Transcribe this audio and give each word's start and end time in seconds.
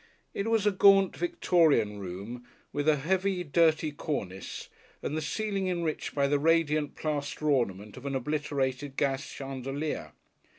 It 0.33 0.47
was 0.49 0.65
a 0.65 0.71
gaunt 0.71 1.15
Victorian 1.15 1.99
room, 1.99 2.43
with 2.73 2.89
a 2.89 2.95
heavy, 2.95 3.43
dirty 3.43 3.91
cornice, 3.91 4.67
and 5.03 5.15
the 5.15 5.21
ceiling 5.21 5.67
enriched 5.67 6.15
by 6.15 6.25
the 6.25 6.39
radiant 6.39 6.95
plaster 6.95 7.47
ornament 7.51 7.95
of 7.97 8.07
an 8.07 8.15
obliterated 8.15 8.97
gas 8.97 9.21
chandelier. 9.23 10.13